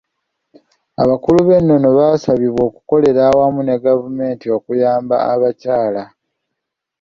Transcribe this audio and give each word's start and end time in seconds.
Abakulu 1.03 1.39
b'ennono 1.47 1.89
baasabibwa 1.97 2.61
okukolera 2.69 3.21
awamu 3.29 3.61
ne 3.63 3.75
gavumenti 3.83 4.45
okuyamba 4.57 5.15
abakyala. 5.33 6.03